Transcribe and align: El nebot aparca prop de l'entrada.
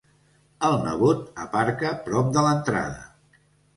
El 0.69 0.77
nebot 0.85 1.21
aparca 1.45 1.93
prop 2.07 2.33
de 2.39 2.47
l'entrada. 2.49 3.09